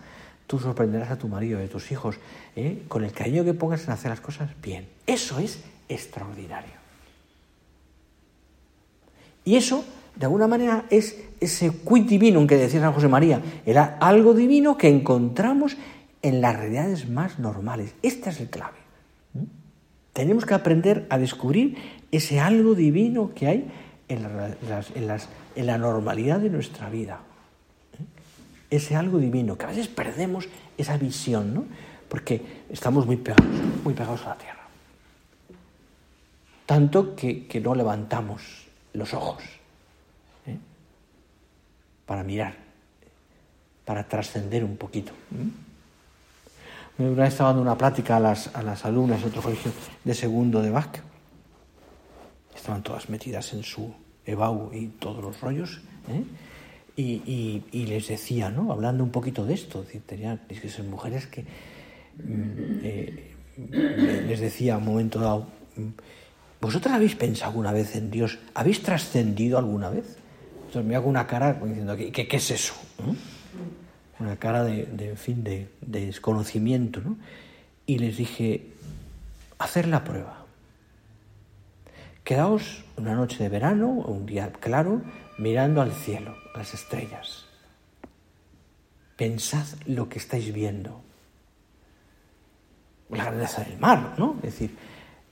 tú 0.54 0.60
sorprenderás 0.60 1.10
a 1.10 1.18
tu 1.18 1.28
marido 1.28 1.60
y 1.60 1.66
a 1.66 1.68
tus 1.68 1.92
hijos 1.92 2.18
¿eh? 2.56 2.84
con 2.88 3.04
el 3.04 3.12
cariño 3.12 3.44
que 3.44 3.56
pongas 3.56 3.86
en 3.86 3.92
hacer 3.92 4.12
las 4.12 4.22
cosas 4.22 4.52
bien. 4.62 4.88
Eso 5.08 5.40
es 5.40 5.64
extraordinario. 5.90 6.74
Y 9.44 9.56
eso, 9.56 9.84
de 10.16 10.28
alguna 10.28 10.46
manera, 10.46 10.86
es 10.92 11.18
ese 11.40 11.72
quid 11.72 12.04
divino 12.04 12.46
que 12.46 12.56
decía 12.56 12.82
San 12.82 12.94
José 12.94 13.08
María. 13.08 13.42
Era 13.66 13.98
algo 14.00 14.36
divino 14.36 14.78
que 14.78 14.90
encontramos 14.90 15.76
en 16.22 16.40
las 16.40 16.56
realidades 16.56 17.10
más 17.10 17.40
normales. 17.40 17.96
Esta 18.04 18.30
es 18.30 18.40
el 18.40 18.52
clave. 18.52 18.78
Tenemos 20.14 20.46
que 20.46 20.54
aprender 20.54 21.08
a 21.10 21.18
descubrir 21.18 21.78
ese 22.12 22.40
algo 22.40 22.76
divino 22.76 23.32
que 23.34 23.48
hay 23.48 23.72
en, 24.08 24.22
la 25.66 25.78
normalidad 25.80 26.40
de 26.40 26.52
nuestra 26.52 26.92
vida. 26.92 27.22
Ese 28.74 28.96
algo 28.96 29.20
divino, 29.20 29.56
que 29.56 29.66
a 29.66 29.68
veces 29.70 29.88
perdemos 29.88 30.48
esa 30.80 30.98
visión, 30.98 31.54
¿no? 31.54 31.66
porque 32.10 32.64
estamos 32.72 33.06
muy 33.06 33.18
pegados, 33.18 33.46
muy 33.84 33.94
pegados 33.94 34.26
a 34.26 34.30
la 34.30 34.38
tierra. 34.38 34.64
Tanto 36.66 37.16
que, 37.16 37.62
no 37.64 37.76
levantamos 37.76 38.66
los 38.94 39.14
ojos 39.14 39.44
¿eh? 40.48 40.58
para 42.08 42.24
mirar, 42.24 42.56
para 43.86 44.08
trascender 44.08 44.64
un 44.64 44.76
poquito. 44.76 45.12
¿eh? 45.36 47.04
Una 47.04 47.24
vez 47.24 47.34
estaba 47.34 47.50
dando 47.50 47.62
una 47.62 47.78
plática 47.78 48.18
a 48.18 48.20
las, 48.20 48.56
a 48.56 48.64
las 48.64 48.86
alumnas 48.86 49.22
de 49.22 49.28
otro 49.28 49.44
colegio 49.44 49.72
de 50.04 50.16
segundo 50.16 50.64
de 50.64 50.72
Bach. 50.72 50.98
Estaban 52.56 52.82
todas 52.82 53.08
metidas 53.08 53.54
en 53.54 53.62
su 53.62 53.94
EBAU 54.26 54.74
y 54.74 54.88
todos 54.88 55.24
los 55.24 55.42
rollos. 55.42 55.80
¿eh? 56.10 56.24
Y, 56.96 57.64
y, 57.72 57.86
les 57.88 58.08
decía, 58.08 58.52
¿no? 58.52 58.72
hablando 58.72 59.04
un 59.04 59.10
poquito 59.10 59.46
de 59.46 59.56
esto, 59.56 59.84
tenían, 60.06 60.42
es 60.48 60.62
que 60.62 60.70
son 60.70 60.92
mujeres 60.92 61.26
que 61.26 61.42
mm, 61.42 62.80
eh, 62.84 63.34
les 64.28 64.40
decía 64.40 64.76
a 64.76 64.78
un 64.78 64.86
momento 64.86 65.20
dado, 65.20 65.48
¿vosotras 66.62 66.94
habéis 66.94 67.16
pensado 67.16 67.50
alguna 67.50 67.72
vez 67.72 67.96
en 67.96 68.12
Dios? 68.12 68.38
¿Habéis 68.54 68.84
trascendido 68.84 69.58
alguna 69.58 69.90
vez? 69.90 70.18
Entonces 70.68 70.86
me 70.86 70.96
hago 70.96 71.10
una 71.10 71.26
cara 71.26 71.54
diciendo, 71.54 71.98
¿qué, 71.98 72.12
qué, 72.12 72.38
es 72.38 72.52
eso? 72.52 72.76
una 74.20 74.38
cara 74.38 74.64
de, 74.64 74.88
en 75.00 75.18
fin, 75.18 75.44
de, 75.44 75.68
desconocimiento, 75.82 77.02
¿no? 77.02 77.18
Y 77.86 77.98
les 77.98 78.18
dije, 78.18 78.68
hacer 79.60 79.88
la 79.88 80.04
prueba. 80.04 80.43
Quedaos 82.24 82.86
una 82.96 83.16
noche 83.16 83.44
de 83.44 83.50
verano 83.50 84.00
o 84.00 84.12
un 84.12 84.26
día 84.26 84.52
claro 84.54 85.02
mirando 85.38 85.82
al 85.82 85.92
cielo, 85.92 86.36
las 86.56 86.74
estrellas. 86.74 87.46
Pensad 89.18 89.66
lo 89.86 90.08
que 90.08 90.20
estáis 90.20 90.54
viendo. 90.54 91.02
La 93.10 93.26
grandeza 93.26 93.64
del 93.64 93.78
mar, 93.78 94.16
¿no? 94.18 94.36
Es 94.38 94.54
decir, 94.54 94.76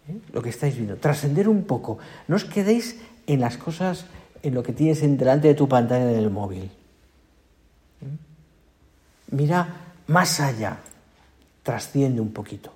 ¿eh? 0.09 0.19
lo 0.33 0.41
que 0.41 0.49
estáis 0.49 0.75
viendo. 0.75 0.97
Trascender 0.97 1.47
un 1.47 1.63
poco. 1.63 1.97
No 2.27 2.35
os 2.35 2.45
quedéis 2.45 2.99
en 3.25 3.39
las 3.39 3.57
cosas, 3.57 4.05
en 4.43 4.53
lo 4.53 4.61
que 4.61 4.73
tienes 4.73 5.01
en 5.01 5.17
delante 5.17 5.47
de 5.47 5.55
tu 5.55 5.67
pantalla 5.67 6.05
del 6.05 6.29
móvil. 6.29 6.69
Mira 9.31 9.93
más 10.07 10.41
allá, 10.41 10.79
trasciende 11.63 12.19
un 12.19 12.33
poquito. 12.33 12.73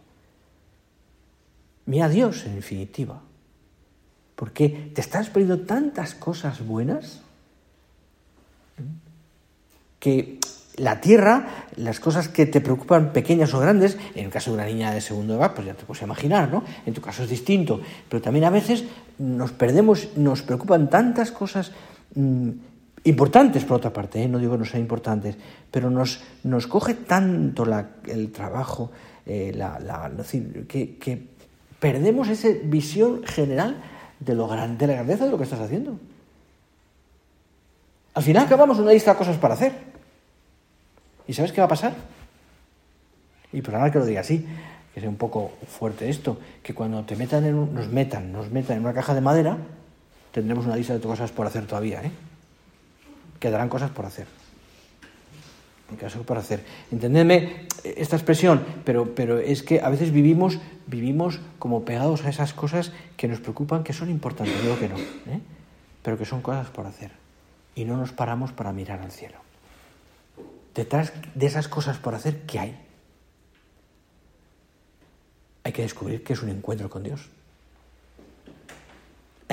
Mira 1.85 2.05
a 2.05 2.09
Dios 2.09 2.45
en 2.45 2.55
definitiva. 2.55 3.21
Porque 4.35 4.91
te 4.93 5.01
estás 5.01 5.29
perdiendo 5.29 5.65
tantas 5.65 6.13
cosas 6.13 6.65
buenas 6.65 7.21
que 9.99 10.39
la 10.77 10.99
tierra, 10.99 11.47
las 11.77 11.99
cosas 11.99 12.27
que 12.27 12.45
te 12.45 12.59
preocupan 12.59 13.13
pequeñas 13.13 13.53
o 13.53 13.59
grandes, 13.59 13.97
en 14.13 14.25
el 14.25 14.31
caso 14.31 14.51
de 14.51 14.57
una 14.57 14.65
niña 14.65 14.91
de 14.91 15.01
segundo 15.01 15.35
edad, 15.35 15.53
pues 15.53 15.67
ya 15.67 15.73
te 15.73 15.85
puedes 15.85 16.03
imaginar, 16.03 16.51
¿no? 16.51 16.63
En 16.85 16.93
tu 16.93 17.01
caso 17.01 17.23
es 17.23 17.29
distinto, 17.29 17.81
pero 18.09 18.21
también 18.21 18.45
a 18.45 18.49
veces 18.49 18.83
nos 19.17 19.51
perdemos, 19.51 20.09
nos 20.17 20.41
preocupan 20.41 20.89
tantas 20.89 21.31
cosas 21.31 21.71
mm, 22.15 22.49
importantes 23.05 23.63
por 23.63 23.77
otra 23.77 23.93
parte, 23.93 24.21
¿eh? 24.21 24.27
no 24.27 24.39
digo 24.39 24.53
que 24.53 24.59
no 24.59 24.65
sean 24.65 24.81
importantes, 24.81 25.37
pero 25.71 25.89
nos, 25.89 26.21
nos 26.43 26.67
coge 26.67 26.95
tanto 26.95 27.65
el 28.07 28.31
trabajo, 28.31 28.91
eh, 29.25 29.53
la, 29.55 30.11
decir, 30.15 30.65
que, 30.67 31.35
perdemos 31.79 32.29
esa 32.29 32.49
visión 32.63 33.23
general 33.23 33.81
de, 34.19 34.35
lo 34.35 34.47
grande, 34.47 34.77
de 34.77 34.87
la 34.87 34.93
grandeza 34.93 35.25
de 35.25 35.31
lo 35.31 35.37
que 35.37 35.43
estás 35.43 35.59
haciendo. 35.59 35.97
Al 38.13 38.23
final 38.23 38.45
acabamos 38.45 38.79
una 38.79 38.91
lista 38.91 39.11
de 39.11 39.17
cosas 39.17 39.37
para 39.37 39.55
hacer. 39.55 39.73
¿Y 41.27 41.33
sabes 41.33 41.51
qué 41.51 41.61
va 41.61 41.65
a 41.65 41.69
pasar? 41.69 41.93
Y 43.51 43.61
nada 43.61 43.91
que 43.91 43.99
lo 43.99 44.05
diga 44.05 44.21
así, 44.21 44.45
que 44.93 44.99
sea 44.99 45.09
un 45.09 45.15
poco 45.15 45.53
fuerte 45.67 46.09
esto, 46.09 46.37
que 46.61 46.73
cuando 46.73 47.03
te 47.03 47.15
metan 47.15 47.45
en 47.45 47.73
nos 47.73 47.87
metan, 47.87 48.31
nos 48.31 48.51
metan 48.51 48.77
en 48.77 48.83
una 48.83 48.93
caja 48.93 49.13
de 49.13 49.21
madera, 49.21 49.57
tendremos 50.31 50.65
una 50.65 50.75
lista 50.75 50.93
de 50.93 50.99
cosas 50.99 51.31
por 51.31 51.47
hacer 51.47 51.65
todavía, 51.65 52.03
¿eh? 52.03 52.11
Quedarán 53.39 53.69
cosas 53.69 53.91
por 53.91 54.05
hacer. 54.05 54.27
Caso 55.99 56.23
por 56.23 56.37
hacer. 56.37 56.65
Entendedme 56.91 57.67
esta 57.83 58.15
expresión, 58.15 58.65
pero, 58.83 59.13
pero 59.13 59.37
es 59.37 59.61
que 59.61 59.81
a 59.81 59.89
veces 59.89 60.11
vivimos, 60.11 60.59
vivimos 60.87 61.39
como 61.59 61.85
pegados 61.85 62.25
a 62.25 62.29
esas 62.29 62.53
cosas 62.53 62.91
que 63.15 63.27
nos 63.27 63.39
preocupan, 63.39 63.83
que 63.83 63.93
son 63.93 64.09
importantes, 64.09 64.61
digo 64.61 64.79
que 64.79 64.89
no, 64.89 64.97
¿eh? 64.97 65.39
pero 66.01 66.17
que 66.17 66.25
son 66.25 66.41
cosas 66.41 66.69
por 66.69 66.87
hacer. 66.87 67.11
Y 67.75 67.85
no 67.85 67.97
nos 67.97 68.11
paramos 68.11 68.51
para 68.51 68.73
mirar 68.73 68.99
al 68.99 69.11
cielo. 69.11 69.37
Detrás 70.73 71.13
de 71.35 71.45
esas 71.45 71.67
cosas 71.67 71.97
por 71.97 72.15
hacer, 72.15 72.41
¿qué 72.41 72.59
hay? 72.59 72.77
Hay 75.63 75.71
que 75.71 75.83
descubrir 75.83 76.23
que 76.23 76.33
es 76.33 76.41
un 76.41 76.49
encuentro 76.49 76.89
con 76.89 77.03
Dios. 77.03 77.29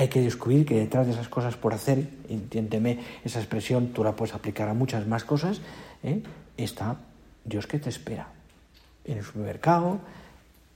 Hay 0.03 0.09
que 0.09 0.19
descubrir 0.19 0.65
que 0.65 0.75
detrás 0.75 1.07
de 1.07 1.13
esas 1.13 1.29
cosas 1.29 1.55
por 1.55 1.73
hacer, 1.73 2.09
entiéndeme 2.27 2.99
esa 3.23 3.39
expresión, 3.39 3.93
tú 3.93 4.03
la 4.03 4.17
puedes 4.17 4.35
aplicar 4.35 4.67
a 4.67 4.73
muchas 4.73 5.07
más 5.07 5.23
cosas, 5.23 5.61
¿eh? 6.03 6.21
está 6.57 6.97
Dios 7.45 7.67
que 7.67 7.79
te 7.79 7.87
espera. 7.87 8.27
En 9.05 9.19
el 9.19 9.23
supermercado, 9.23 10.01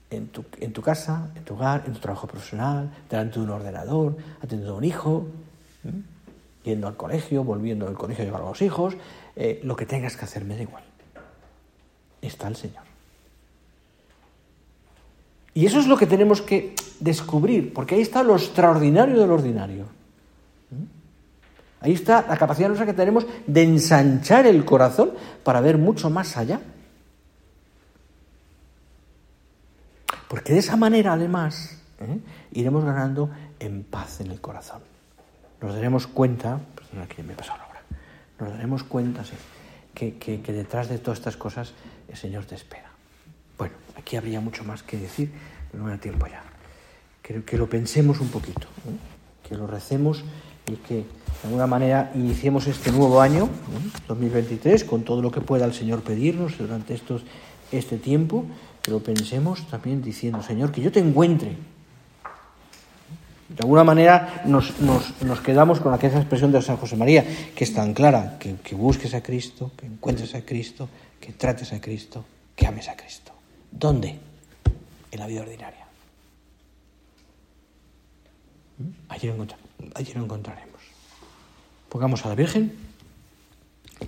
en 0.08 0.28
tu, 0.28 0.80
casa, 0.80 1.28
en 1.36 1.44
tu 1.44 1.56
hogar, 1.56 1.84
en 1.86 1.92
tu 1.92 1.98
trabajo 1.98 2.26
profesional, 2.26 2.90
delante 3.10 3.38
de 3.38 3.44
un 3.44 3.50
ordenador, 3.50 4.16
atendiendo 4.38 4.72
a 4.72 4.78
un 4.78 4.84
hijo, 4.84 5.28
¿eh? 5.84 5.92
yendo 6.64 6.88
al 6.88 6.96
colegio, 6.96 7.44
volviendo 7.44 7.86
al 7.86 7.98
colegio 7.98 8.22
a 8.22 8.24
llevar 8.24 8.40
a 8.40 8.46
los 8.46 8.62
hijos, 8.62 8.96
eh, 9.36 9.60
lo 9.62 9.76
que 9.76 9.84
tengas 9.84 10.16
que 10.16 10.24
hacer 10.24 10.46
me 10.46 10.56
da 10.56 10.62
igual. 10.62 10.84
Está 12.22 12.48
el 12.48 12.56
Señor. 12.56 12.87
Y 15.58 15.66
eso 15.66 15.80
es 15.80 15.88
lo 15.88 15.96
que 15.96 16.06
tenemos 16.06 16.40
que 16.40 16.72
descubrir, 17.00 17.74
porque 17.74 17.96
ahí 17.96 18.00
está 18.00 18.22
lo 18.22 18.36
extraordinario 18.36 19.18
del 19.18 19.28
ordinario. 19.28 19.86
Ahí 21.80 21.94
está 21.94 22.24
la 22.28 22.36
capacidad 22.36 22.68
nuestra 22.68 22.86
que 22.86 22.92
tenemos 22.92 23.26
de 23.44 23.64
ensanchar 23.64 24.46
el 24.46 24.64
corazón 24.64 25.14
para 25.42 25.60
ver 25.60 25.76
mucho 25.76 26.10
más 26.10 26.36
allá. 26.36 26.60
Porque 30.28 30.52
de 30.52 30.60
esa 30.60 30.76
manera, 30.76 31.14
además, 31.14 31.76
¿eh? 31.98 32.20
iremos 32.52 32.84
ganando 32.84 33.28
en 33.58 33.82
paz 33.82 34.20
en 34.20 34.30
el 34.30 34.40
corazón. 34.40 34.82
Nos 35.60 35.74
daremos 35.74 36.06
cuenta, 36.06 36.60
perdón, 36.76 37.02
aquí 37.02 37.20
me 37.24 37.32
he 37.32 37.36
pasado 37.36 37.62
ahora, 37.62 37.82
nos 38.38 38.50
daremos 38.50 38.84
cuenta 38.84 39.24
que, 39.92 40.18
que, 40.18 40.52
detrás 40.52 40.88
de 40.88 40.98
todas 40.98 41.18
estas 41.18 41.36
cosas 41.36 41.72
el 42.06 42.16
Señor 42.16 42.44
te 42.44 42.54
espera. 42.54 42.87
Aquí 43.98 44.16
habría 44.16 44.40
mucho 44.40 44.64
más 44.64 44.82
que 44.82 44.96
decir, 44.96 45.30
pero 45.70 45.82
no 45.82 45.90
me 45.90 45.96
da 45.96 46.00
tiempo 46.00 46.26
ya. 46.26 46.42
Creo 47.22 47.44
que 47.44 47.58
lo 47.58 47.68
pensemos 47.68 48.20
un 48.20 48.28
poquito, 48.28 48.66
¿eh? 48.86 49.48
que 49.48 49.56
lo 49.56 49.66
recemos 49.66 50.24
y 50.66 50.76
que 50.76 50.94
de 50.94 51.04
alguna 51.44 51.66
manera 51.66 52.10
iniciemos 52.14 52.66
este 52.66 52.90
nuevo 52.92 53.20
año, 53.20 53.48
2023, 54.06 54.84
con 54.84 55.02
todo 55.02 55.22
lo 55.22 55.30
que 55.30 55.40
pueda 55.40 55.64
el 55.66 55.74
Señor 55.74 56.02
pedirnos 56.02 56.58
durante 56.58 56.94
estos, 56.94 57.22
este 57.72 57.98
tiempo, 57.98 58.44
que 58.82 58.90
lo 58.90 59.00
pensemos 59.00 59.66
también 59.68 60.02
diciendo, 60.02 60.42
Señor, 60.42 60.72
que 60.72 60.80
yo 60.80 60.92
te 60.92 61.00
encuentre. 61.00 61.56
De 63.48 63.60
alguna 63.60 63.84
manera 63.84 64.42
nos, 64.44 64.72
quedamos 65.42 65.80
con 65.80 65.94
aquella 65.94 66.18
expresión 66.18 66.52
de 66.52 66.60
San 66.60 66.76
José 66.76 66.96
María, 66.96 67.24
que 67.54 67.64
es 67.64 67.72
tan 67.72 67.94
clara, 67.94 68.38
que 68.38 68.74
busques 68.74 69.14
a 69.14 69.22
Cristo, 69.22 69.72
que 69.76 69.86
encuentres 69.86 70.34
a 70.34 70.42
Cristo, 70.42 70.88
que 71.20 71.32
trates 71.32 71.72
a 71.72 71.80
Cristo, 71.80 72.24
que 72.54 72.66
ames 72.66 72.88
a 72.88 72.96
Cristo. 72.96 73.37
¿Dónde? 73.70 74.18
En 75.10 75.18
la 75.18 75.26
vida 75.26 75.42
ordinaria. 75.42 75.86
Allí 79.08 79.28
lo 79.28 79.46
allí 79.94 80.12
lo 80.14 80.24
encontraremos. 80.24 80.80
Pongamos 81.88 82.24
a 82.24 82.28
la 82.28 82.34
Virgen, 82.34 82.76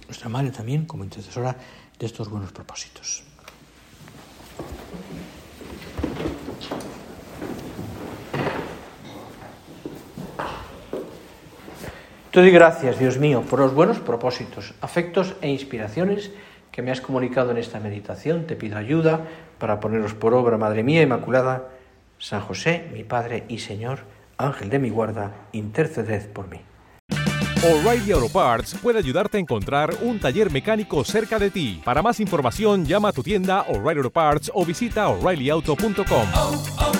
nuestra 0.07 0.29
Madre 0.29 0.51
también, 0.51 0.85
como 0.87 1.05
intercesora 1.05 1.57
de 1.99 2.07
estos 2.07 2.29
buenos 2.29 2.53
propósitos. 2.53 3.25
Te 12.31 12.39
doy 12.39 12.53
gracias, 12.53 13.01
Dios 13.01 13.19
mío, 13.19 13.43
por 13.43 13.59
los 13.59 13.75
buenos 13.75 13.99
propósitos, 13.99 14.75
afectos 14.81 15.35
e 15.41 15.49
inspiraciones 15.49 16.31
que 16.73 16.83
me 16.83 16.91
has 16.91 17.01
comunicado 17.01 17.51
en 17.51 17.59
esta 17.59 17.81
meditación. 17.81 18.47
Te 18.47 18.57
pido 18.57 18.79
ayuda 18.79 19.21
para 19.59 19.81
ponerlos 19.81 20.15
por 20.15 20.35
obra, 20.35 20.59
Madre 20.59 20.83
mía 20.83 21.03
Inmaculada, 21.03 21.69
San 22.19 22.41
José, 22.41 22.89
mi 22.93 23.05
Padre 23.05 23.45
y 23.49 23.59
Señor 23.59 24.01
Ángel 24.41 24.71
de 24.71 24.79
mi 24.79 24.89
guarda, 24.91 25.33
interceded 25.53 26.29
por 26.31 26.49
mí. 26.49 26.61
O'Reilly 27.63 28.13
Auto 28.13 28.31
Parts 28.31 28.75
puede 28.83 28.99
ayudarte 28.99 29.37
a 29.37 29.41
encontrar 29.41 29.95
un 30.01 30.19
taller 30.19 30.51
mecánico 30.51 31.05
cerca 31.05 31.39
de 31.39 31.51
ti. 31.51 31.83
Para 31.85 32.01
más 32.01 32.19
información, 32.19 32.87
llama 32.87 33.11
a 33.11 33.13
tu 33.13 33.23
tienda 33.23 33.67
O'Reilly 33.69 33.99
Auto 33.99 34.11
Parts 34.11 34.51
o 34.55 34.65
visita 34.65 35.09
oreillyauto.com. 35.09 37.00